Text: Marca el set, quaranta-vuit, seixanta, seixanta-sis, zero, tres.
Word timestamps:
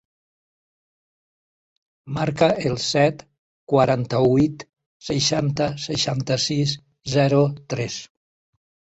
Marca 2.15 2.47
el 2.69 2.77
set, 2.85 3.19
quaranta-vuit, 3.73 4.65
seixanta, 5.09 5.67
seixanta-sis, 5.83 6.73
zero, 7.17 7.43
tres. 7.75 7.99